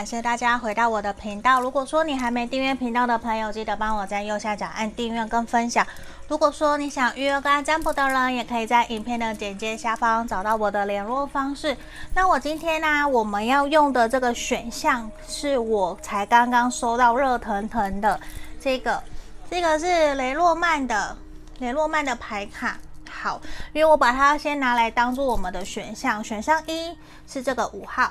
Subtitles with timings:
[0.00, 1.60] 感谢大家回到我的频道。
[1.60, 5.86] 如果说你还没订阅频道的朋友，记得帮我在右下角按订阅跟分享。
[6.26, 11.76] 如果说你想预约个案占卜的人，也可以在影片的简介下方找到我的联络方式。
[12.14, 18.18] 那我今天呢、我们要用的这个选项是我才刚刚收到热腾腾的
[18.58, 19.02] 这个，
[19.50, 21.14] 这个是雷诺曼的
[21.58, 22.78] 雷诺曼的牌卡。
[23.10, 23.38] 好，
[23.74, 26.24] 因为我把它先拿来当做我们的选项。
[26.24, 26.96] 选项一
[27.28, 28.10] 是这个五号。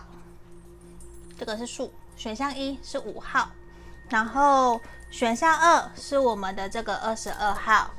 [1.40, 3.50] 这个是数，选项一是五号，
[4.10, 4.80] 然后
[5.10, 7.92] 选项二是我们的这个二十二号，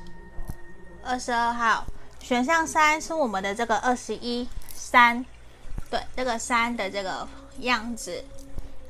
[1.03, 1.83] 二十二号，
[2.19, 5.25] 选项三是我们的这个二十一三，
[5.89, 7.27] 对，这个三的这个
[7.61, 8.23] 样子。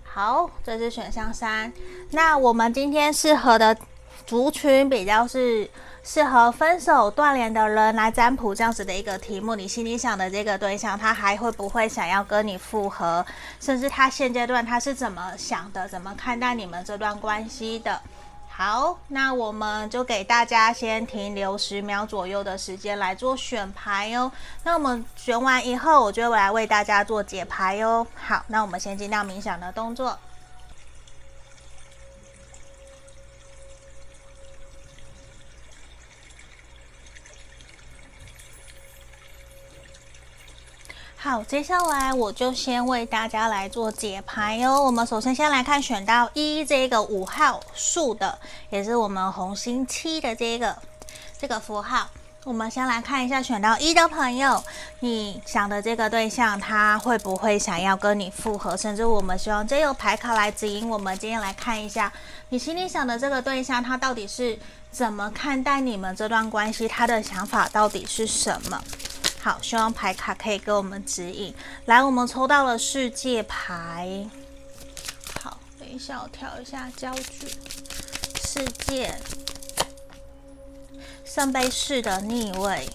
[0.04, 1.72] 好，这是选项三。
[2.10, 3.78] 那我们今天适合的
[4.28, 5.70] 族群比较是。
[6.04, 13.24] 适合分手断联的人来占卜这样子的一个题目，你心里想的这个对象，他还会不会想要跟你复合？
[13.60, 15.88] 甚至他现阶段他是怎么想的？
[15.88, 18.02] 怎么看待你们这段关系的？
[18.50, 24.32] 好，那我们就给大家先停留十秒左右的时间来做选牌哦。
[24.64, 28.06] 那我们选完以后，我就来为大家做解牌哦。
[28.16, 30.18] 好，那我们先进到冥想的动作。
[41.24, 44.84] 好，接下来我就先为大家来做解牌哟。
[44.84, 48.40] 我们首先先来看选到一这个五号数的，
[48.72, 50.76] 也是我们红心七的这个
[51.40, 52.10] 这个符号。
[52.44, 54.64] 我们先来看一下选到一的朋友，
[55.02, 58.76] 你想的这个对象，他会不会想要跟你复合？
[58.76, 62.12] 甚至我们希望借由牌卡来指引我们，今天来看一下
[62.50, 64.58] 你心里想的这个对象，他到底是
[64.90, 66.88] 怎么看待你们这段关系？
[66.88, 68.82] 他的想法到底是什么？
[69.44, 71.52] 好，希望牌卡可以给我们指引。
[71.86, 74.30] 来，我们抽到了世界牌。
[75.42, 77.48] 好，等一下我调一下焦距。
[78.46, 79.18] 世界，
[81.26, 82.88] 圣杯四的逆位。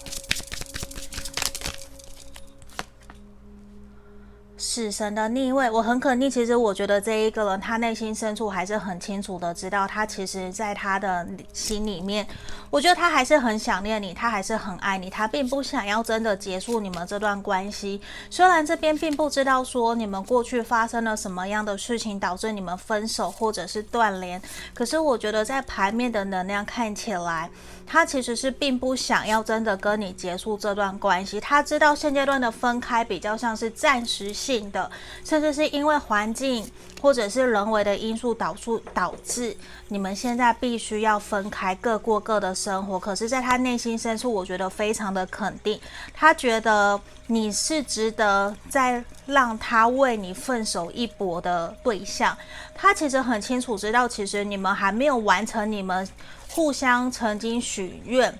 [4.57, 6.29] 死神的逆位，我很肯定。
[6.29, 12.27] 其实我觉得这一个人，他内心深处还是很清楚的知道，他其实在他的心里面，
[12.71, 18.01] 我觉得他还是很想念你，他还是很爱你，他并不想要真的结束你们这段关系。
[18.29, 24.41] 虽然这边并不知道说你们过去发生了什么样的事情导致你们分手或者是断联，
[24.73, 27.49] 可是我觉得在牌面的能量看起来，
[27.87, 31.39] 他其实是并不想要真的跟你结束这段关系。
[31.39, 34.91] 他知道现阶段的分开比较像是暂时性的，
[35.23, 36.69] 甚至是因为环境
[37.01, 39.55] 或者是人为的因素导致导致
[39.87, 42.99] 你们现在必须要分开，各过各的生活。
[42.99, 45.79] 可是，在他内心深处，我觉得非常的肯定，
[46.13, 52.37] 他觉得你是值得再让他为你奋手一搏的对象。
[52.75, 56.07] 他其实很清楚知道，其实你们还没有完成你们
[56.57, 58.35] 互相曾经许愿，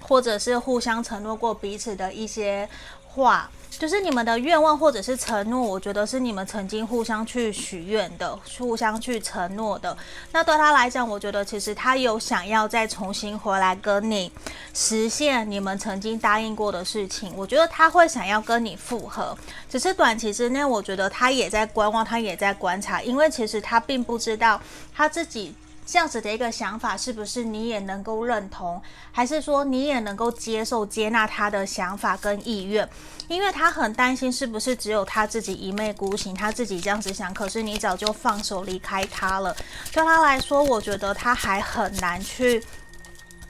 [0.00, 2.68] 或者是互相承诺过彼此的一些
[3.06, 3.50] 话。
[3.70, 9.96] 就是你们的愿望或者是承诺，我觉得是你们曾经互相去许愿的，互相去承诺的。
[10.32, 14.30] 那对他来讲，我觉得其实他有想要再重新回来跟你
[14.74, 17.32] 实现你们曾经答应过的事情。
[17.34, 19.34] 我觉得他会想要跟你复合，
[19.70, 24.60] 只是短期之内，我觉得他也在观望，他也在观察，因为其实他并不知道
[24.94, 25.54] 他自己。
[25.90, 32.86] 这样子的一个想法，是不是你也能够认同，还是说你也能够接受、接纳他的想法跟意愿？
[33.26, 39.56] 因为他很担心，是不是只有他自己一昧孤行，他自己这样子想，可是你早就放手离开他了。
[39.90, 42.62] 对他来说，我觉得他还很难去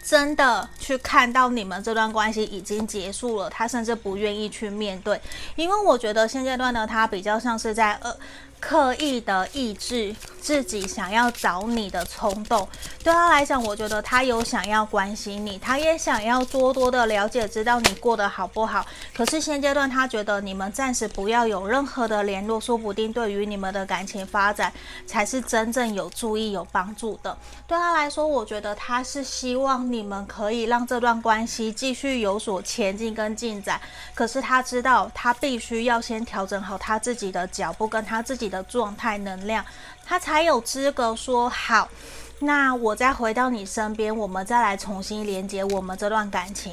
[0.01, 5.21] 真的去看到你们这段关系已经结束了，他甚至不愿意去面对，
[5.57, 8.17] 因为我觉得现阶段呢，他比较像是在呃。
[8.61, 12.67] 刻意的抑制自己想要找你的冲动，
[13.03, 18.87] 对他来讲，我觉得他有想要关心你，他也想要多多的了解，知道你过得好不好。
[19.15, 24.73] 可是现阶段，他觉得你们暂时不要有任何的联络，说不定对于你们的感情发展
[25.07, 27.37] 才是真正有助益、有帮助的。
[27.67, 33.81] 对他来说，我觉得他是希望你们可以让这段关系继续有所前进跟进展。
[34.15, 39.65] 可是他知道，他必须要先调整好他自己的脚步，跟他自己的状态能量，
[40.05, 41.89] 他才有资格说好。
[42.41, 46.73] 那我再回到你身边，我们再来重新连接我们这段感情。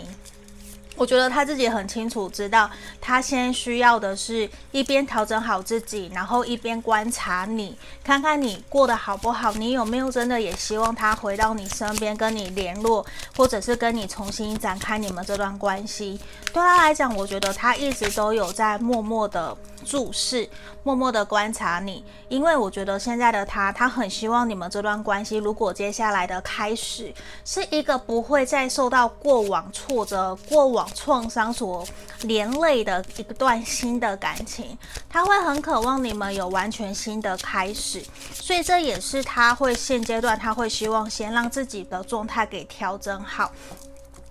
[0.97, 2.69] 我觉得他自己很清楚，知道
[3.01, 13.05] 他先需要的是一边调整好自己，然后一边观察你，看看你过得好不好，你有没有真的也希望他回到你身边跟你联络，
[13.35, 16.17] 或者是跟你重新展开你们这段关系。
[16.53, 20.49] 对他来讲，我觉得他一直都有在默默的注视，
[20.83, 27.13] 默默的观察你，因为我觉得现在的他，他很希望你们这段关系，如果接下来的开始
[27.45, 30.89] 是一个不会再受到过往挫折、过往。
[31.05, 31.85] 创伤所
[32.21, 34.75] 连累的一段新的感情，
[35.07, 38.03] 他会很渴望你们有完全新的开始，
[38.33, 43.51] 所以这也是他会现阶段他会希望先让自己的状态给调整好，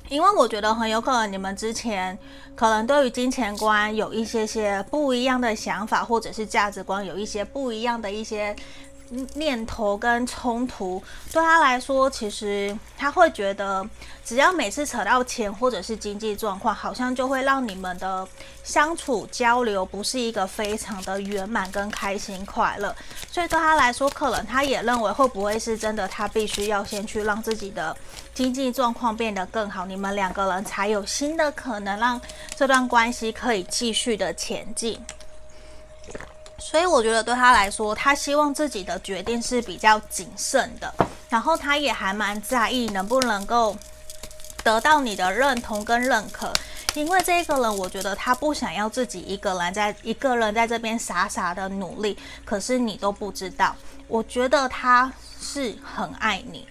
[0.09, 2.19] 因为我觉得很有可能你们之前
[2.55, 8.55] 可能对于金钱观有一些些不一样的想法，或者是价值观有一些不一样的一些。
[9.35, 11.03] 念头跟冲突
[11.33, 13.87] 对他来说，其实他会觉得，
[14.25, 18.27] 只要每次扯到钱或者是经济状况，好像就会让你们的
[18.63, 22.95] 相处交流不是一个非常的圆满跟开心快乐。
[23.31, 27.97] 所以对他来说，可能他也认为会不会是真的，他必须要先去让自己的
[28.33, 32.21] 经济状况变得更好，你们两个人才有新的可能，让
[32.57, 34.99] 这段关系可以继续的前进。
[36.67, 40.93] 所以我觉得对他来说，他希望自己的决定是比较谨慎的，
[41.29, 43.77] 然后他也还蛮在意能不能够
[44.65, 46.51] 得到你的认同跟认可，
[46.95, 53.77] 因为这个人，我觉得他不想要自己一个人在一个人在这边傻傻的努力，可是你都不知道，
[54.09, 56.67] 我觉得他是很爱你。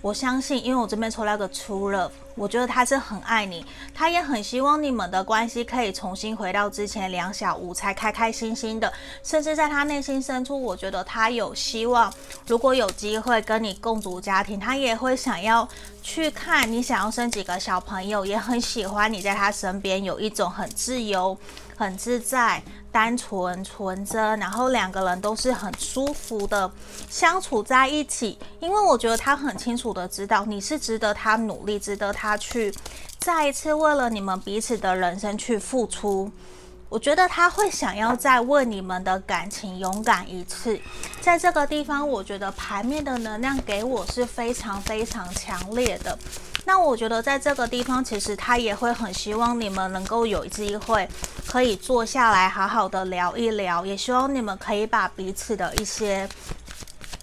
[0.00, 8.92] 我相信，因为我这边抽到个 True Love，我觉得他是很爱你，他也很希望你们的关系可以重新回到之前两小无猜、开开心心的。
[9.24, 12.12] 甚至在他内心深处，我觉得他有希望，
[12.46, 15.68] 如果有机会跟你共组家庭，他也会想要
[16.00, 21.36] 去看你想要生几个小朋友，也很喜欢你在他身边，有一种很自由、
[21.76, 22.62] 很自在。
[22.90, 26.70] 单纯纯真，然后两个人都是很舒服的
[27.08, 32.74] 相处在一起，因为我觉得他很清楚的知道你是值得他努力，值得他去
[33.18, 36.30] 再一次为了你们彼此的人生去付出。
[36.88, 40.80] 我觉得他会想要再为你们的感情勇敢一次。
[41.20, 46.18] 在这个地方，我觉得牌面的能量给我是非常非常强烈的。
[46.64, 51.08] 那我觉得在这个地方，其实他也会很希望你们能够有机会
[51.46, 56.28] 可以坐下来好好的聊一聊，也希望你们可以把彼此的一些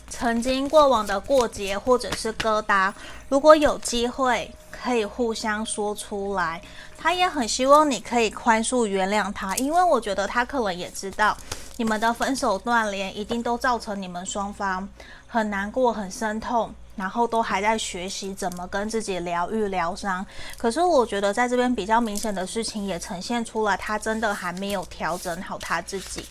[0.10, 2.94] 曾经过往的过节或者是疙瘩，
[3.30, 4.52] 如果有机会
[4.86, 6.62] 可以互相说出来。
[6.96, 11.36] 他也很希望你可以宽恕原谅他，因为我觉得他可能也知道
[11.78, 14.88] 你们的分手断联一定都造成你们双方
[15.28, 16.74] 很难过、很生痛。
[16.96, 20.26] 然后都还在学习怎么跟自己疗愈疗伤，
[20.58, 26.26] 可是我觉得在这边比较明显的事情也呈现出来，他真的还没有调整好他自己。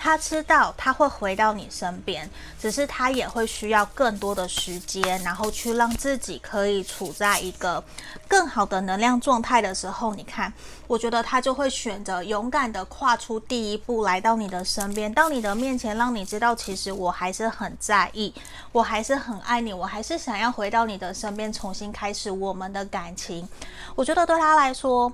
[0.00, 2.30] 他知道他会回到你身边，
[2.60, 7.82] 只是他也会需要更多的时间，然后去让自己可以处在一个
[8.28, 10.52] 更好的能量状态的时候，你看，
[10.86, 18.32] 我觉得他就会选择勇敢的跨出第一步，来到你的身边，到你的面前，让你知道，其实我还是很在意，
[18.70, 20.18] 我还是很爱你，我还是。
[20.18, 23.48] 想要回到你的身边，重新开始我们的感情。
[23.94, 25.10] 我觉得对他来说，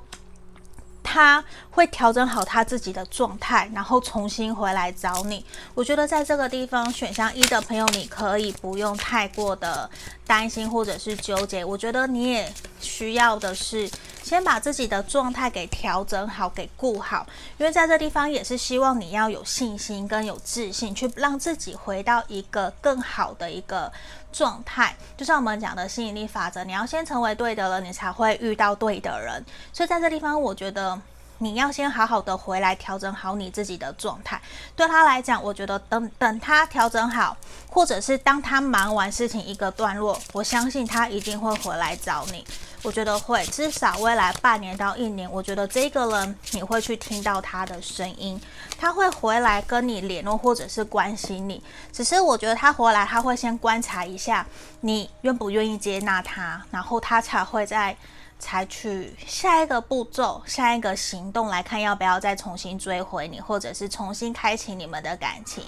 [1.02, 1.44] 他
[1.74, 5.44] 会调整好他自己的状态，然后重新回来找你。
[5.74, 9.90] 我觉得在这个地方，选项一的朋友，你可以不用太过的
[10.26, 11.64] 担心或者是纠结。
[11.64, 13.90] 我觉得你也需要的是。
[14.24, 17.26] 先把自己的状态给调整好，给顾好，
[17.58, 23.92] 因为在这地方也是希望你要有信心跟有自信，去让自己回到一个更好的一个
[24.32, 24.96] 状态。
[25.14, 29.44] 就像我们讲的吸引力法则，你要先成为对的人，你才会遇到对的人。
[29.74, 30.98] 所以在这地方，我觉得。
[31.38, 34.40] 你要先好好的回来调整好你自己的状态。
[34.76, 37.36] 对他来讲，我觉得等等他调整好，
[37.68, 42.44] 或者是当他忙完事情一个段落，我相信他一定会回来找你。
[42.82, 48.38] 我觉得会，至少未来半年到一年，我觉得这个人你会去听到他的声音，
[48.78, 51.62] 他会回来跟你联络或者是关心你。
[51.90, 54.46] 只是我觉得他回来，他会先观察一下
[54.82, 57.96] 你愿不愿意接纳他，然后他才会在。
[58.44, 65.64] 采取下一个步骤、下一个行动来看，要不要再重新追回你，或者是重新开启你们的感情。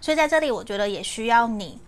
[0.00, 1.80] 所以在这里，我觉得也需要你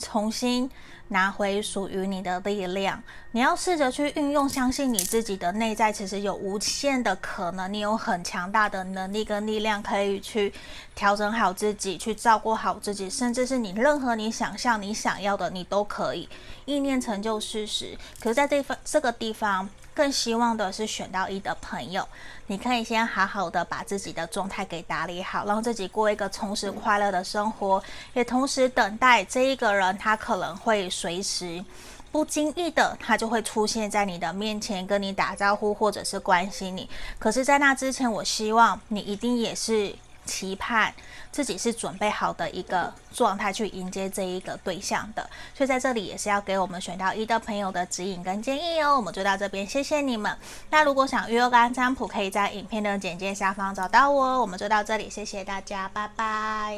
[0.00, 0.68] 重新。
[1.12, 3.02] 拿回属于你的力量，
[3.32, 10.52] 你要试着去运用，相信你自己的内在其实有无限的可能，你有很强大的能力跟力量，可以去
[10.94, 16.28] 调整好自己，去照顾好自己，甚至是你任何你想象你想要的，你都可以，
[16.64, 17.98] 意念成就事实。
[18.20, 19.68] 可是在这方这个地方。
[20.00, 22.08] 更希望的是选到一的朋友，
[22.46, 27.82] 你可以先好好的把自己的状态给打理好，让自己过一个充实快乐的生活，
[28.14, 31.62] 也同时等待这一个人，他可能会随时
[32.10, 36.88] 不经意的，他就会出现在你的面前，跟你打招呼或者是关心你。
[37.18, 39.94] 可是，在那之前，我希望你一定也是。
[40.24, 40.92] 期盼
[41.32, 48.96] 自己是准备好的一个状态去迎接这一个对象的，所以在这里也是要给我们选到一的朋友的指引跟建议哦。
[48.96, 50.36] 我们就到这边，谢谢你们。
[50.70, 54.40] 那如果想预约个案占卜，可以在影片的简介下方找到我。
[54.40, 56.76] 我们就到这里，谢谢大家，拜拜。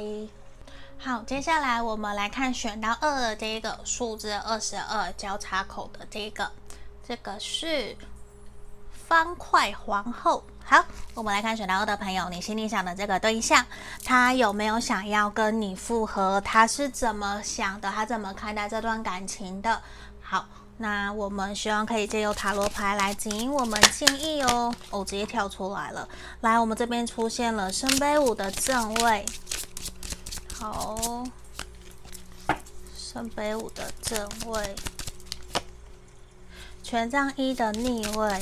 [0.98, 6.50] 好，接下来我们来看选到二的这一个数字二十二交叉口的这个，
[7.06, 7.96] 这个是
[9.08, 10.44] 方块皇后。
[10.64, 13.64] 好，我们来看选到二的朋友，你心里想的这个对象，
[14.04, 16.40] 他有没有想要跟你复合？
[16.40, 17.90] 他是怎么想的？
[17.90, 19.82] 他怎么看待这段感情的？
[20.22, 20.46] 好，
[20.78, 24.74] 那我们希望可以借由塔罗牌来指引我们建议哦。
[24.90, 26.08] 哦，直接跳出来了。
[26.40, 29.26] 来，我们这边出现了圣杯五的正位。
[30.54, 31.24] 好，
[32.96, 34.74] 圣杯五的正位，
[36.82, 38.40] 权杖一的逆位。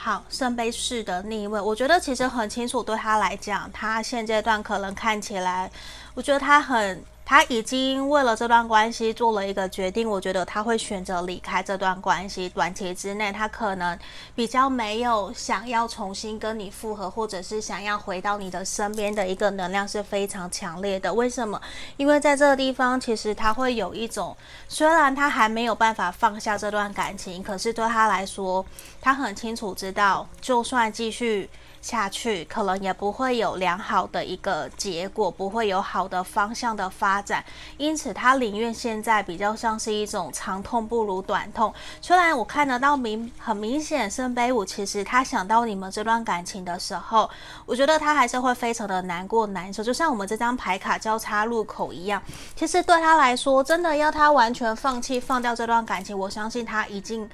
[0.00, 5.68] 好，圣杯四的逆位，我觉得其实很清楚，对他来讲，他现阶段可能看起来，
[6.14, 7.02] 我觉得他很。
[7.28, 12.48] 他已经为了这段关系做了一个决定，我觉得他会选择离开这段关系。
[12.48, 13.98] 短期之内，他可能
[14.34, 21.12] 比较没有想要重新跟你复合，或者是想要回到你的身边的一个能量是非常强烈的。
[21.12, 21.60] 为什么？
[21.98, 24.34] 因为在这个地方，其实他会有一种，
[24.66, 28.64] 虽然他还没有办法放下这段感情，可是对他来说，
[29.02, 31.50] 他很清楚知道，就算继续。
[31.80, 37.44] 下去可能也不会有良好的一个结果，不会有好的方向的发展，
[37.76, 41.72] 因此他宁愿现在比较像是一种长痛不如短痛。
[42.00, 47.28] 虽然我看得到明很明显圣杯五，其实他想到你们这段感情的时候，
[47.64, 52.22] 我觉得他还是会非常的难过难受，就像我们这张牌卡交叉路口一样。
[52.54, 57.28] 其实对他来说，真的要他完全放弃放掉这段感情，我相信他已经。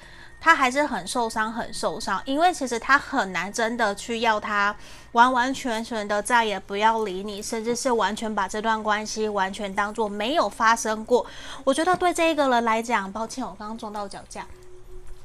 [0.45, 4.77] 他还是很受伤，很受伤，因为其实他很难真的去要他
[5.13, 11.25] 完完全全的再也不要理你，甚至是完全把这段关系完全当做没有发生过。
[11.65, 14.45] 我觉得对这一个人来讲，抱歉，我刚刚撞到脚架，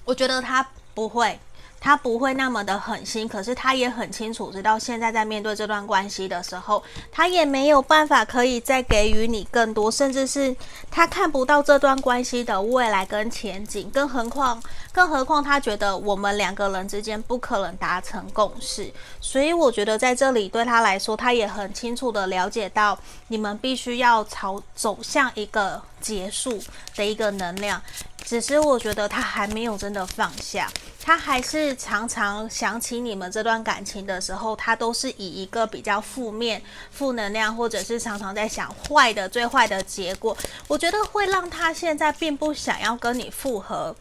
[0.05, 1.37] 我觉得他不会。
[1.79, 10.55] 他不会那么的狠心，可是他也很清楚知道，现在在面对这段关系的时候，他也没有办法可以再给予你更多，甚至是
[10.91, 22.97] 他看不到这段关系的未来跟前景，更何况，更何况他觉得我们两个人之间不可能达成共识，所以我觉得在这里对他来说，他也很清楚的了解到，
[23.29, 26.59] 你们必须要朝走向一个结束
[26.95, 27.81] 的一个能量，
[28.29, 30.71] 只是我觉得他还没有真的放下。
[31.01, 40.37] 他还是常常想起你们这段感情的时候，他都是以一个比较负面、负能量，或者是常常在想坏的、最坏的结果。
[40.67, 43.95] 我觉得会让他现在并不想要跟你复合，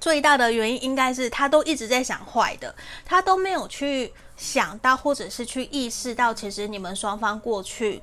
[0.00, 2.74] 最大的原因应该是他都一直在想坏的，
[3.04, 8.00] 他都没有去想到，或者是去意识到，其实你们双方过去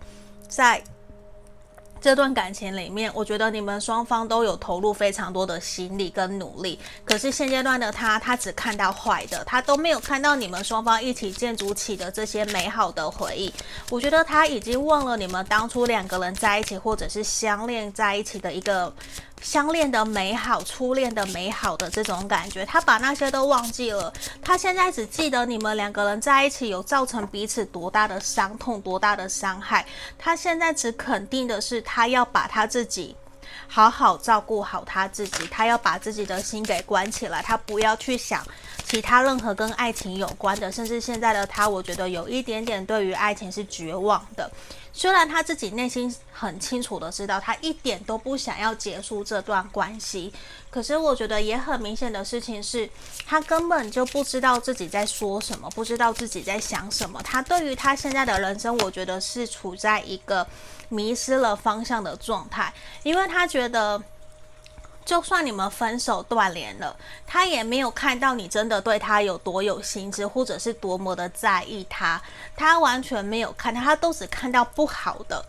[0.48, 0.84] 在。
[2.03, 6.77] 这段感情里面，我觉得你们双方都有投入非常多的心力跟努力。
[7.05, 13.53] 可是现阶段的他，他只看到坏的，他都没有看到你们双方一起建筑起的这些美好的回忆。
[13.89, 18.93] 我觉得他已经忘了你们当初两个人在一起，或者是相恋在一起的一个。
[19.43, 24.12] 相恋的美好，初恋的美好的这种感觉，他把那些都忘记了。
[24.41, 29.85] 他现在只记得你们两个人在一起有造成彼此多大的伤痛，多大的伤害。
[30.17, 33.15] 他现在只肯定的是，他要把他自己
[33.67, 38.41] 好好照顾好他自己，他要把自己的心给关起来，他不要去想
[38.85, 40.71] 其他任何跟爱情有关的。
[40.71, 44.50] 甚至现在的他，我觉得有一点点对于爱情是绝望的。
[44.95, 50.31] 虽然他自己内心很清楚的知道，他一点都不想要结束这段关系，
[50.69, 52.88] 可是我觉得也很明显的事情是，
[53.25, 57.19] 他根本就不知道自己在说什么，不知道自己在想什么。
[57.23, 60.47] 他对于他现在的人生，我觉得是处在一个
[60.89, 62.71] 迷失了方向的状态，
[63.01, 64.01] 因为他觉得。
[65.05, 66.95] 就算你们分手断联了，
[67.27, 72.22] 他也没有看到你真的对他有多有心思，或者是多么的在意他。
[72.55, 75.43] 他完全没有看到，他都只看到不好的。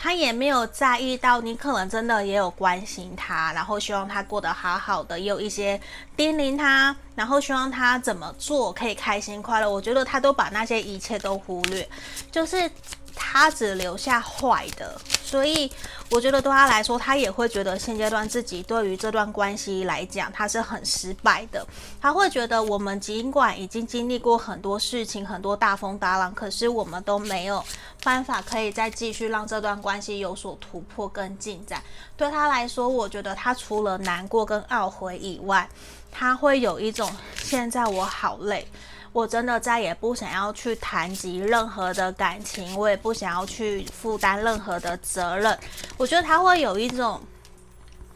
[0.00, 5.80] 他也没有在意到你可能真的也有关心他，然后希望他过得好好的，也有一些
[6.16, 9.68] 叮咛他，然后希望他怎么做可以开心快乐。
[9.68, 11.88] 我觉得他都把那些一切都忽略，
[12.30, 12.70] 就是
[13.18, 14.98] 他只留下坏的。
[15.22, 15.70] 所以
[16.08, 21.66] 我觉得对他来说，他也会觉得现阶段自己对于这段关系来讲，他是很失败的。
[22.00, 27.62] 他会觉得我们尽管已经经历过很多事情，很多大风大浪，可是我们都没有
[28.02, 31.82] 办法可以再继续让这段关系有所突破跟进展。
[32.16, 35.68] 对他来说，我觉得他除了难过跟懊悔以外，
[36.10, 38.66] 他会有一种现在我好累。
[39.12, 45.58] 我真的再也不想要去谈及任何的感情，我也不想要去负担任何的责任。
[45.96, 47.20] 我觉得他会有一种。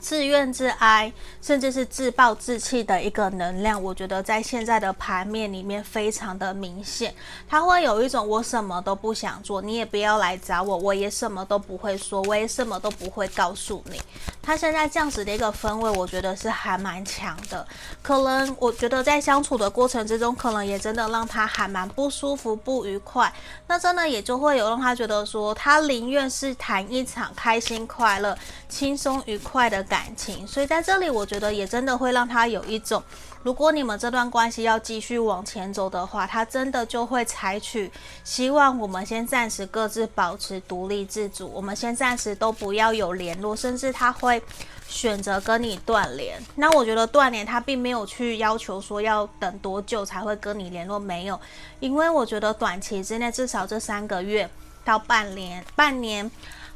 [0.03, 7.15] 自怨自哀，甚至是自暴自弃的一个能量，我觉得在现在的盘面里面非常的明显。
[7.49, 14.03] 他会有一种我什么都不想做，你也不要来找我，我也什么都不会说，我也什么都不会告诉你。
[14.43, 17.65] 他现在这样子的一个氛围，我觉得是还蛮强的。
[18.03, 23.33] 可能我觉得在相处的过程之中，可能也真的让他还蛮不舒服、不愉快。
[23.69, 28.37] 那真的也就会有让他觉得说，他宁愿是谈一场开心、快乐、
[28.69, 29.81] 轻松、愉快的。
[29.93, 33.03] 感情，所以在这里，我觉得也真的会让他有一种，
[33.43, 37.91] 如果你们这段关系要继续往前走的话，他真的就会采取
[38.23, 44.41] 希望我们先暂时各自保持独立自主，我们先暂时都不要有联络，甚至他会
[44.87, 46.41] 选择跟你断联。
[46.55, 51.41] 那我觉得断联他并没有去要求说要等多久才会跟你联络，没有，
[51.81, 54.49] 因为我觉得短期之内至少这三个月
[54.85, 56.31] 到半年，半年。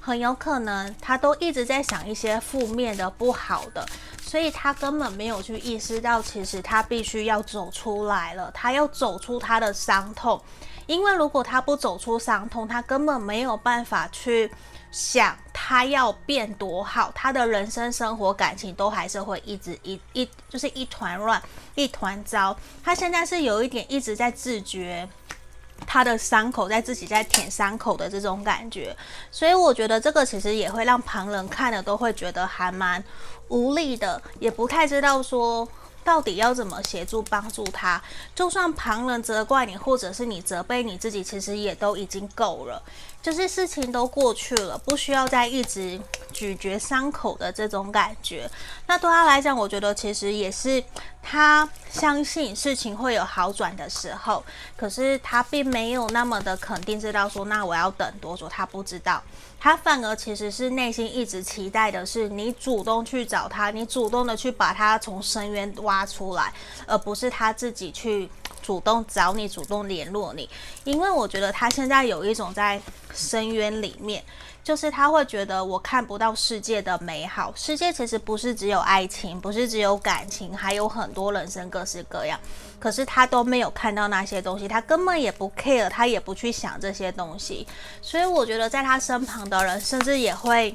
[0.06, 3.84] 很有可能他都一直在想一些负面的、不好的，
[4.22, 10.40] 所以他根本没有去意识到，其实他必须要走出来了，他要走出他的伤痛。
[10.86, 14.48] 因为如果他不走出伤痛，他根本没有办法去
[14.92, 21.42] 想他要变多好，他的人生、生活、感情都还是会一直一一就是一团乱、
[21.75, 22.56] 一团糟。
[22.84, 25.08] 他现在是有一点一直在自觉。
[25.85, 28.97] 他的伤口在自己在舔伤口的这种感觉，
[29.30, 33.02] 所以我觉得这个其实也会让旁人看了都会觉得还蛮
[33.49, 35.68] 无力的，也不太知道说
[36.02, 38.00] 到底要怎么协助帮助他。
[38.35, 42.83] 就算旁人责怪你，或者是你责备你自己，其实也都已经够了。
[43.26, 46.00] 就是事情都过去了，不需要再一直
[46.33, 48.49] 咀嚼伤口的这种感觉。
[48.87, 50.80] 那对他来讲，我觉得其实也是
[51.21, 54.45] 他相信事情会有好转的时候，
[54.76, 59.21] 可是他并没有那么的肯定，知道说那我要等多久，他不知道。
[59.58, 66.52] 他反而其实是内心一直期待的是你主动去找他，你主动的去把他从深渊挖出来，
[66.86, 68.30] 而不是他自己去。
[68.67, 70.50] 主动找你，主动联络你，
[70.83, 72.83] 因为我觉得他现在有一种在
[73.15, 74.25] 深渊里面，
[74.65, 77.52] 就是他会觉得我看不到世界的美好。
[77.55, 82.37] 世界其实不是只有爱情，不是只有感情，还有很多人生各式各样。
[82.81, 87.65] 可是他都没有看到那些东西，他根本也不 care，他也不去想这些东西。
[88.02, 90.75] 所以我觉得在他身旁的人，甚至也会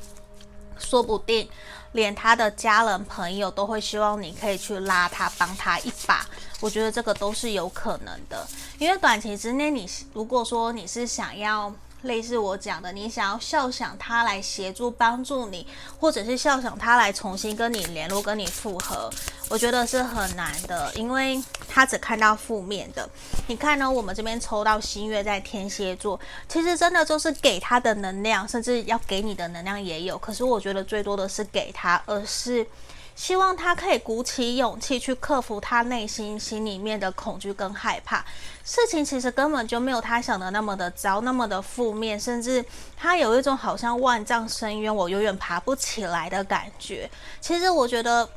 [0.80, 1.50] 说不定。
[1.94, 6.26] 连他的家人朋友都会希望你可以去拉他，帮他一把。
[6.60, 11.74] 我觉得这个都是有可能的，因为短期之内，你如果说你是想要。
[12.04, 15.66] 类似我讲的，你想要笑想他来协助帮助你，
[16.00, 19.10] 或者是笑想他来重新跟你联络、跟你复合，
[19.50, 23.08] 我觉得是很难的，因为他只看到负面的。
[23.48, 23.90] 你看呢？
[23.90, 30.18] 我们这边抽到新月在天蝎座，其实真的就是给他的能量，甚至要给你的能量也有。
[30.18, 32.66] 可是我觉得最多的是给他，而是。
[33.16, 38.26] 希望他可以鼓起勇气去克服他内心心里面的恐惧跟害怕。
[38.64, 42.64] 事情其实根本就没有他想的那么的糟，那么的负面，甚至
[42.98, 47.10] 他有一种好像万丈深渊，我永远爬不起来的感觉。
[47.40, 48.28] 其实我觉得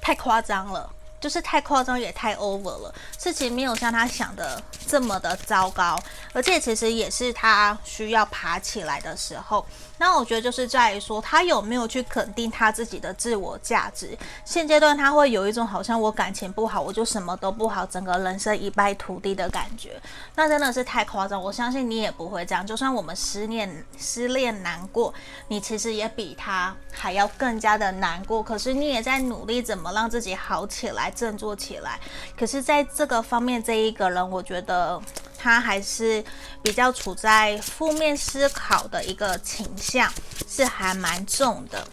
[0.00, 0.90] 太夸张了。
[1.20, 5.98] 就是太夸张也太 over 了，事情没有像他想的这么的糟糕，
[6.32, 9.64] 而且其实也是他需要爬起来的时候。
[10.00, 14.16] 那我觉得就是在于说，他有没有去肯定他自己的自我价值。
[14.44, 20.00] 现阶段他会有一种好像我感情不好，我就什么都不好，整个人生一败涂地的感觉。
[20.36, 22.64] 那真的是太夸张，我相信你也不会这样。
[22.64, 25.12] 就算我们失恋、失恋难过，
[25.48, 28.40] 你其实也比他还要更加的难过。
[28.40, 31.07] 可是你也在努力怎么让自己好起来。
[31.10, 31.98] 振作起来，
[32.36, 35.00] 可是在这个方面，这一个人，我觉得
[35.36, 36.24] 他还是
[36.62, 40.12] 比较处在负面思考的一个倾向，
[40.48, 41.86] 是还蛮重的。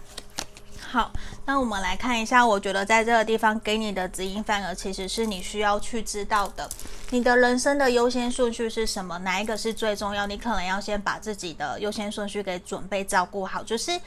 [0.80, 1.12] 好，
[1.46, 6.70] 那我们来看一下，我觉得在这个地方给你的指引，反而其实是你需要去知道的，
[7.10, 9.18] 你的人生的优先顺序是什么？
[9.20, 10.26] 哪一个是最重要？
[10.26, 14.00] 你可能要先把自己的优先顺序给准备照顾好，就是。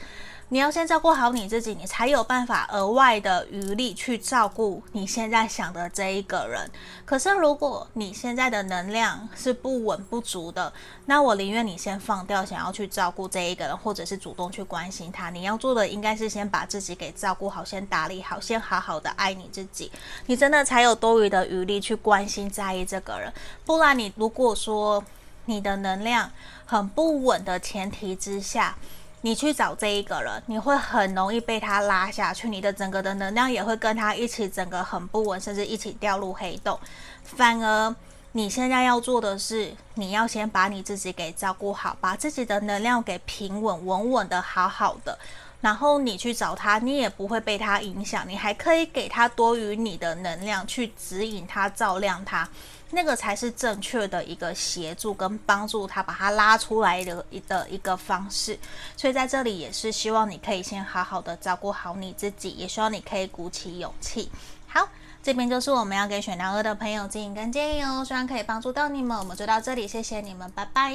[0.51, 6.67] 你要先照顾好你自己，你才有办法额外的余力去照顾你现在想的这一个人。
[7.05, 10.73] 可是如果你现在的能量是不稳不足的，
[11.05, 15.29] 那我宁愿你先放掉想要去照顾这一个人，或者是主动去关心他。
[15.29, 19.91] 你要做的应该是先把自己给照顾好，先打理好，先好好的爱你自己，
[20.25, 23.31] 你真的才有多余的余力去关心在意这个人。
[23.67, 25.03] 不然你如果说
[25.45, 26.31] 你的能量
[26.65, 28.75] 很不稳的前提之下，
[29.21, 36.79] 你去找这一个人，你会很容易被他拉下去，你的整个的能量也会跟他一起，整个很不稳，甚至一起掉入黑洞。
[37.23, 37.93] 反而
[38.31, 45.19] 你现在要做的是，你要先把你自己给照顾好，把自己的能量给平稳、稳稳的、好好的，
[45.59, 52.47] 然后你去找他，你也不会被他影响，你还可以给他多于你的能量去指引他、照亮他。
[52.91, 58.57] 那个才是正确的一个协助跟帮助他把他拉出来的一的一个方式，
[58.97, 64.31] 所以在这里也是希望你可以先好好的照顾好你自己，也希望你可以鼓起勇气。
[64.67, 64.87] 好，
[65.21, 69.17] 这边就是我们要给选到二的朋友建议跟建议哦，希望可以帮助到你们。
[69.17, 70.91] 我们就到这里，谢谢你们，拜拜。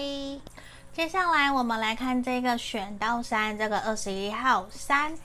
[0.92, 5.16] 接下来我们来看这个选到三，这个二十一号三。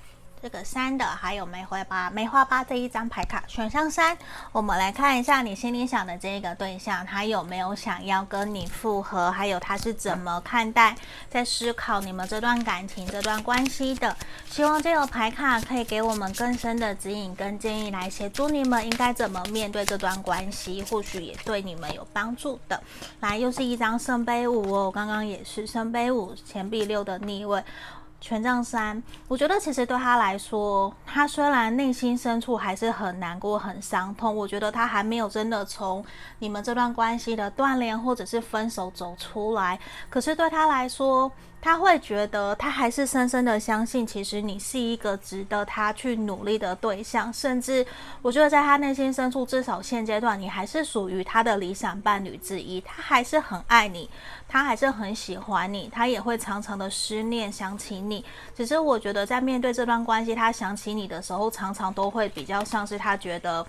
[0.41, 4.17] 这个三的，还有梅花八，梅花八这一张牌卡选项三，
[4.54, 10.95] 我们来看一下你心里想的这个对象，他有没有想要跟你复合，还有他是怎么看待，
[11.30, 14.15] 在思考你们这段感情、这段关系的。
[14.49, 22.82] 希望这个牌卡可以给我们更深的指引跟建议，来协助你们应该怎么面对这段关系，或许也对你们有帮助的。
[23.19, 27.62] 来，又是一张圣杯五哦，刚刚也是圣杯五，钱币六的逆位。
[28.21, 36.03] 权杖三，我觉得其实对他来说，他虽然内心深处还是很难过、很伤痛，我觉得他还没有真的从
[36.39, 39.79] 你们这段关系的断联或者是分手走出来。
[40.10, 47.32] 可是对他来说，他会觉得，他还是深深的相信，其实你是一个值得他去努力的对象。
[47.34, 47.86] 甚至，
[48.22, 52.80] 我觉得在他内心深处，至少现阶段，你还是属于他的理想伴侣之一。
[52.82, 54.10] 他还是很爱你，
[54.48, 58.24] 他还是很喜欢你，他也会常常的思念想起你。
[58.56, 63.65] 只是我觉得，在面对这段关系，他想起你的时候，常常都会比较像是他觉得。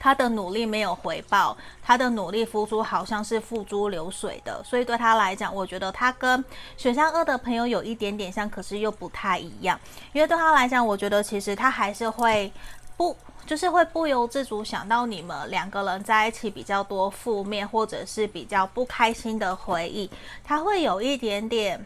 [0.00, 6.42] 他的努力没有回报，他的努力付出好像是付诸流水的，所以对他来讲，我觉得他跟
[6.78, 9.78] 选项二的朋友有一点点像，可是又不太一样。
[10.14, 12.50] 因为对他来讲，我觉得其实他还是会
[12.96, 20.10] 不，就是会不由自主想到你们两个人在一起比较多负面或者是比较不开心的回忆，
[20.42, 21.84] 他会有一点点。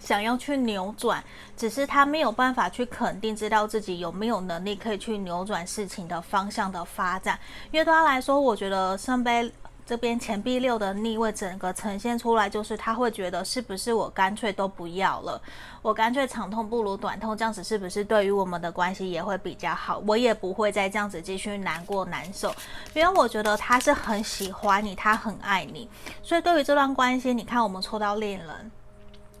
[0.00, 1.22] 想要去扭转，
[1.56, 7.38] 只是他没有办法去肯定，知道自己有没有能力可以去扭转事情的方向的发展。
[7.70, 9.52] 因为对他来说，我觉得圣杯
[9.86, 15.40] 这边钱币六的逆位，整个呈现出来就是他会觉得，是不是我干脆都不要了？
[15.82, 19.98] 我干脆长痛不如短痛，这样子是不是对于我们的关系也会比较好？
[20.06, 22.54] 我也不会再这样子继续难过难受。
[22.94, 25.88] 因为我觉得他是很喜欢你，他很爱你，
[26.22, 28.70] 所以对于这段关系，你看我们抽到恋人。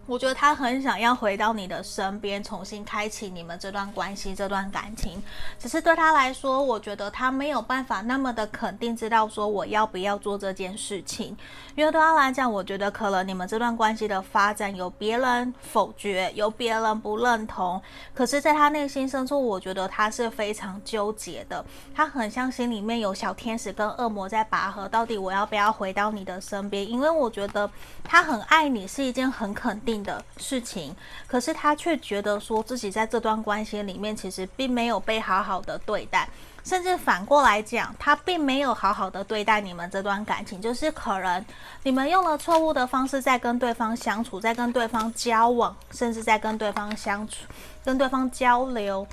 [0.06, 5.22] 我觉得他很想要回到你的身边，重新开启你们这段关系、这段感情。
[5.56, 11.36] 只是对他来说，我觉得他没有办法那么的肯定，知道说我要不要做这件事情。
[11.76, 17.80] 因为对他来讲，我觉得可能你们这段关系的发展有别人否决，有别人不认同。
[18.12, 21.64] 可是，在他内心深处，我觉得他是非常纠结的。
[21.94, 26.88] 他很像心里面有小天使跟恶魔在拔河，到底我要不要回到你的身边？
[26.90, 27.70] 因为我觉得
[28.02, 30.94] 他很爱你，是一件很肯定的事情，
[31.26, 36.28] 可是他却觉得说自己在这段关系里面其实并没有被好好的对待，
[36.64, 41.44] 甚至反过来讲，他并没有好好的对待你们这段感情，就是可能
[41.82, 47.46] 你们用了错误的方式在跟对方相处，在跟对方交往，甚至在跟对方相处、
[47.84, 49.06] 跟对方交流。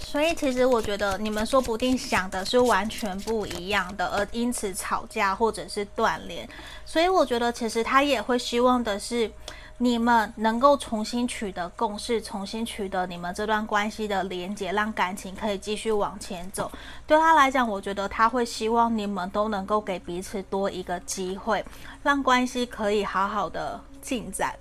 [0.00, 6.48] 所以其实我觉得你们说不定想的是完全不一样的，而因此吵架或者是断联。
[6.86, 9.30] 所以我觉得其实他也会希望的是。
[9.78, 16.70] 你们能够重新取得共识，重新取得你们这段关系的连结，让感情可以继续往前走。
[17.06, 21.64] 对他来讲，我觉得他会希望你们都能够给彼此多一个机会，
[22.02, 24.54] 让关系可以好好的进展，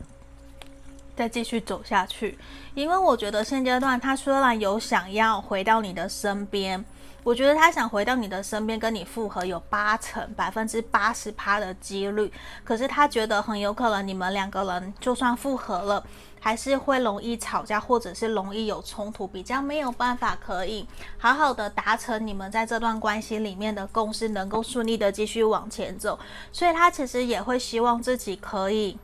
[1.16, 2.38] 再继续走下去。
[2.74, 6.84] 因为我觉得现阶段他虽然有想要回到你的身边。
[7.24, 12.32] 我觉得他想回到你的身边，跟你复合有八成百分之八十趴的几率。
[12.64, 16.06] 可是他觉得很有可能你们两个人就算复合了，
[16.40, 20.86] 还是会容易吵架，或者是容易有冲突，比较没有办法可以
[21.18, 26.20] 好好的达成你们在这段关系里面的共识，能够顺利的继续往前走。
[26.52, 28.98] 所以他其实也会希望自己可以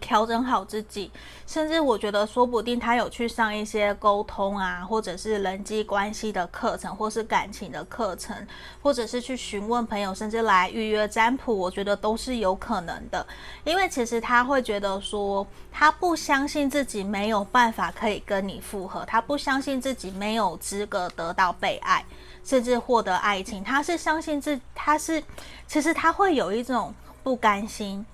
[0.00, 1.10] 调整好自己，
[1.46, 8.36] 甚至我觉得说不定他有去上一些沟通啊，或者是人际关系的课程，或是感情的课程，
[8.82, 13.26] 或者是去询问朋友，甚至来预约占卜，我觉得都是有可能的。
[13.64, 22.04] 因为其实他会觉得说，他不相信自己没有办法可以跟你复合，他不相信自己没有资格得到被爱，
[22.44, 23.64] 甚至获得爱情。
[23.64, 25.22] 他是相信自，他是
[25.66, 28.04] 其实他会有一种不甘心。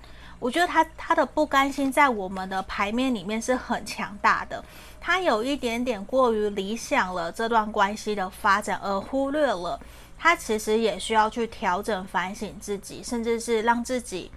[0.43, 4.61] 我觉得他他的不甘心在我们的牌面里面是很强大的，
[4.99, 9.79] 他有一点点过于理想了这段关系的发展，而忽略了
[10.19, 14.29] 他其实也需要去调整、反省自己，甚至是让自己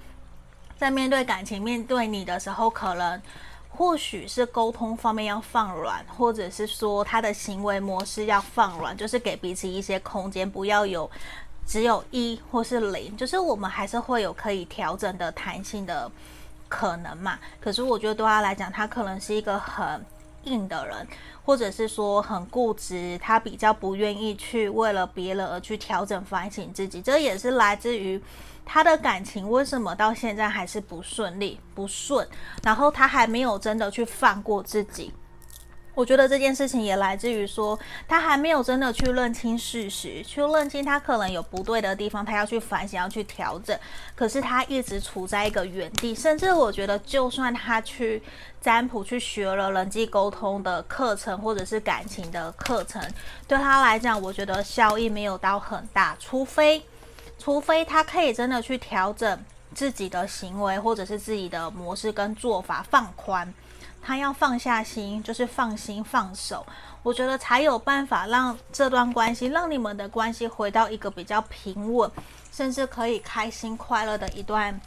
[0.78, 3.20] 在面对感情、面对你的时候，可能
[3.68, 11.10] 或许是沟通方面要放软，或者是说他的行为模式要放软，就是给彼此一些空间，不要有。
[11.66, 16.10] 只有一或是零，就是我们还是会有可以调整的弹性的
[16.68, 17.38] 可能嘛。
[17.60, 20.04] 可是我觉得对他来讲，他可能是一个很
[20.44, 21.06] 硬的人，
[21.44, 27.02] 或者是说很固执，他比较不愿意去为了别人而去调整反省自己。
[27.02, 28.22] 这也是来自于
[28.64, 32.26] 他的感情为什么到现在还是不顺利、不顺，
[32.62, 35.12] 然后他还没有真的去放过自己。
[35.96, 43.74] 我觉得这件事情也来自于说，他还没有真的去认清事实，去认清他可能有不对的地方，他要去反省，要去调整。
[44.14, 48.22] 可是他一直处在一个原地，甚至我觉得，就算他去
[48.60, 53.02] 占卜，去学了人际沟通的课程，或者是感情的课程，
[53.48, 56.14] 对他来讲，我觉得效益没有到很大。
[56.20, 56.82] 除非，
[57.38, 59.42] 除非他可以真的去调整
[59.74, 63.50] 自己的行为，或者是自己的模式跟做法，放宽。
[64.06, 66.64] 他要放下心，就是放心放手，
[67.02, 72.08] 我觉得才有办法让这段关系，让你们的关系回到一个比较平稳，
[72.52, 74.80] 甚至可以开心快乐的一段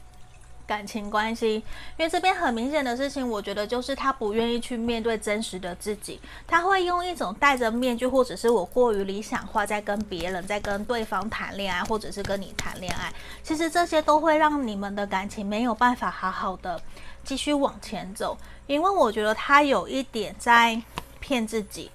[0.66, 1.56] 感情关系。
[1.98, 13.12] 因为这边很明显的事情，我觉得就是他不愿意去面对真实的自己，他会用一种戴着面具，或者是我过于理想化，在跟别人，在跟对方谈恋爱，或者是跟你谈恋爱。
[13.44, 16.82] 其实这些都会让你们的感情没有办法好好的
[17.30, 18.36] 继续往前走。
[18.66, 20.82] 因为我觉得他有一点在
[21.20, 21.92] 骗自己，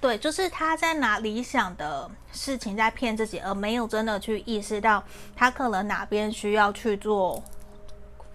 [0.00, 5.02] 对，就是他在拿理想的事情在骗自己，而没有真的去意识到
[5.34, 7.42] 他可能哪边需要去做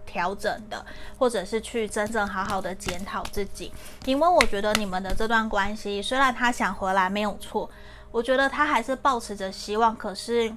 [0.05, 0.85] 调整的，
[1.17, 3.71] 或者是去真正好好的检讨自己。
[4.03, 7.69] 因为我觉得你们的这段关系，虽然他想回来没有错，
[8.11, 10.53] 我觉得他还是抱持着希望，可是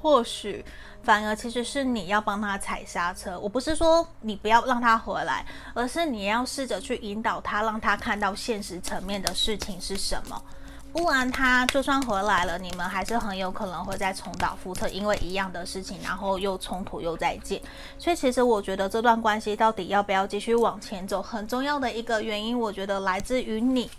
[0.00, 0.64] 或许。
[1.02, 10.42] 反而其实是你要帮他踩刹车，我不是说你不要让他回来，而是你要试着去引导他，让他看到现实层面的事情是什么。
[10.90, 17.60] 不然他就算回来了，你们还是很有可能会再重蹈覆辙，因为一样的事情，然后又冲突又再见。
[17.98, 23.90] 所以其实我觉得这段关系到底要不要继续往前走，很重要的一个原因，我觉得来自于你。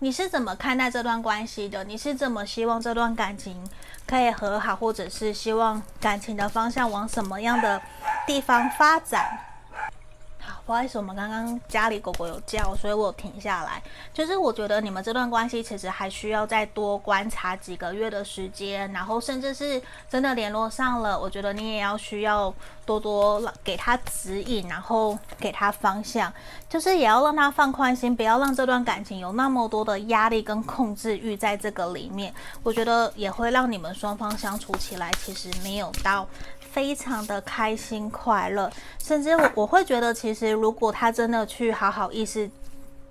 [0.00, 1.82] 你是怎么看待这段关系的？
[1.82, 3.68] 你是怎么希望这段感情
[4.06, 7.82] 可以和好，或者是希望感情的方向往什么样的
[8.24, 9.40] 地方发展？
[10.66, 13.82] 不好意思，我们刚刚家里狗狗有叫，所以我停下来。
[14.12, 22.52] 就是我觉得你们这段关系其实还需要再多观察几个月的时间，然后甚至是真的联络上了，我觉得你也要需要
[22.84, 26.32] 多多给他指引，然后给他方向，
[26.68, 32.32] 就是也要让他放宽心，不要让这段感情有那么多的压力跟控制欲在这个里面。
[32.62, 36.26] 我觉得也会让你们双方相处起来其实没有到。
[36.70, 42.50] 非常的开心快乐，甚至我我会觉得，其实如果他真的去好好意识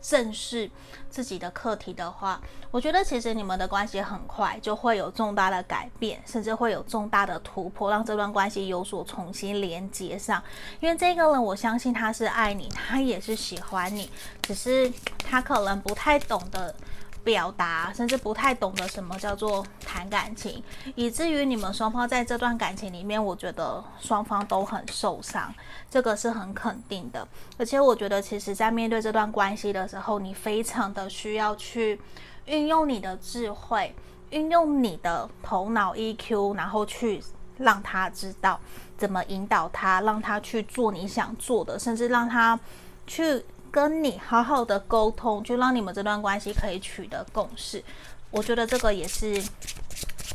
[0.01, 0.69] 正视
[1.09, 2.39] 自己的课题的话，
[2.71, 10.41] 我觉得其实你们的关系很快就会有重大的改变，甚至会有重大的突破，让这段关系有所重新连接上。
[10.79, 14.09] 因为这个人，我相信他是爱你，他也是喜欢你，
[14.43, 16.73] 只是他可能不太懂得。
[17.23, 20.63] 表达，甚至不太懂得什么叫做谈感情，
[20.95, 25.53] 以至于你们双方在这段感情里面，我觉得双方都很受伤，
[25.89, 27.27] 这个是很肯定的。
[27.57, 31.99] 而且我觉得，其实，在面对这段关系的时候，你非常的需要去
[32.45, 33.93] 运用你的智慧，
[34.29, 37.21] 运用你的头脑 EQ，然后去
[37.57, 38.57] 让他知道
[38.97, 42.57] 怎么引导他，让他去做你想做的，甚至让他
[43.05, 43.43] 去。
[43.71, 47.83] 跟你好好的沟通，就让你们这段关系可以取得共识。
[48.31, 49.41] 我觉得这个也是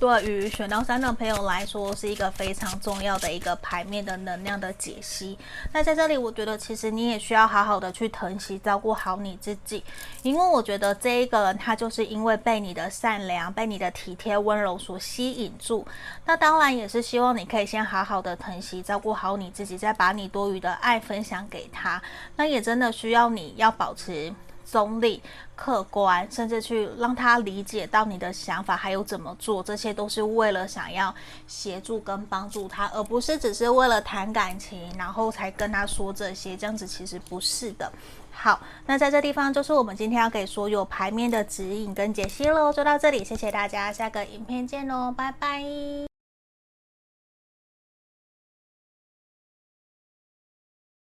[0.03, 5.39] 对于选到三的朋友来说，是一个非常重要的一个牌面的能量的解析。
[5.73, 9.85] 那在这里，我觉得其实你也需要好好的去疼惜、照顾好你自己，
[10.25, 15.87] 因为我觉得这一个人他就是因为被你的善良、被你的体贴、温柔所吸引住。
[16.27, 22.03] 那当然也是希望你可以先好好的疼惜、照顾好你自己，再把你多余的爱分享给他。
[22.35, 24.35] 那也真的需要你要保持。
[24.73, 25.23] 中立、
[25.55, 31.15] 客观，甚至去让他理解到你的想法，还有怎么做，这些都是为了想要
[31.47, 36.57] 协助跟帮助他，而不是只是为了谈感情，然后才跟他说这些。
[36.57, 37.93] 这样子其实不是的。
[38.31, 46.12] 好，那在这地方就是我们今天要给所有牌面的指引跟解析喽，就到这里，谢谢大家，下个影片见喽，拜拜。